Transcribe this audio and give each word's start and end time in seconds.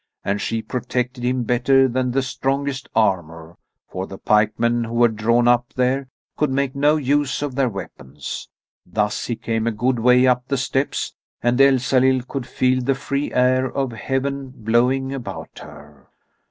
And 0.25 0.41
she 0.41 0.63
protected 0.63 1.23
him 1.23 1.43
better 1.43 1.87
than 1.87 2.09
the 2.09 2.23
strongest 2.23 2.89
armour, 2.95 3.57
for 3.87 4.07
the 4.07 4.17
pikemen 4.17 4.83
who 4.85 4.95
were 4.95 5.07
drawn 5.07 5.47
up 5.47 5.73
there 5.75 6.07
could 6.37 6.49
make 6.49 6.75
no 6.75 6.95
use 6.95 7.43
of 7.43 7.53
their 7.53 7.69
weapons. 7.69 8.49
Thus 8.83 9.27
he 9.27 9.35
came 9.35 9.67
a 9.67 9.71
good 9.71 9.99
way 9.99 10.25
up 10.25 10.47
the 10.47 10.57
steps, 10.57 11.13
and 11.43 11.61
Elsalill 11.61 12.23
could 12.23 12.47
feel 12.47 12.81
the 12.81 12.95
free 12.95 13.31
air 13.31 13.67
of 13.71 13.91
heaven 13.91 14.49
blowing 14.49 15.13
about 15.13 15.59
her. 15.59 16.07